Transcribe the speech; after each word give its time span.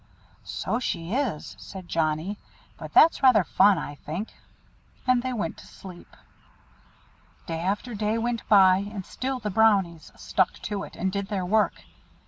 "So 0.43 0.79
she 0.79 1.13
is," 1.13 1.55
said 1.59 1.87
Johnnie. 1.87 2.39
"But 2.75 2.91
that's 2.91 3.21
rather 3.21 3.43
fun, 3.43 3.77
I 3.77 3.93
think." 3.93 4.29
And 5.05 5.21
they 5.21 5.31
went 5.31 5.57
to 5.57 5.67
sleep. 5.67 6.17
Day 7.45 7.59
after 7.59 7.93
day 7.93 8.17
went 8.17 8.41
by, 8.49 8.77
and 8.77 9.05
still 9.05 9.37
the 9.39 9.51
Brownies 9.51 10.11
"stuck 10.15 10.53
to 10.63 10.81
it," 10.83 10.95
and 10.95 11.11
did 11.11 11.27
their 11.27 11.45
work. 11.45 11.83